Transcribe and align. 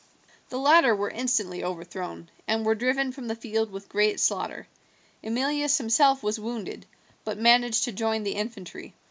The 0.49 0.57
latter 0.57 0.95
were 0.95 1.11
instantly 1.11 1.63
overthrown, 1.63 2.29
and 2.47 2.65
were 2.65 2.73
driven 2.73 3.11
from 3.11 3.27
the 3.27 3.35
field 3.35 3.69
with 3.71 3.87
great 3.87 4.19
slaughter. 4.19 4.67
Emilius 5.23 5.77
himself 5.77 6.23
was 6.23 6.39
wounded, 6.39 6.87
but 7.23 7.37
managed 7.37 7.83
to 7.83 7.91
join 7.91 8.23
the 8.23 8.33
infantry. 8.33 8.95